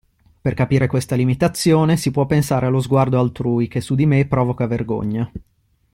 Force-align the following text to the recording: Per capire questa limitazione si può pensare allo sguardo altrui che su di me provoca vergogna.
Per 0.41 0.55
capire 0.55 0.87
questa 0.87 1.13
limitazione 1.15 1.95
si 1.95 2.09
può 2.09 2.25
pensare 2.25 2.65
allo 2.65 2.81
sguardo 2.81 3.19
altrui 3.19 3.67
che 3.67 3.81
su 3.81 3.93
di 3.93 4.07
me 4.07 4.25
provoca 4.25 4.65
vergogna. 4.65 5.31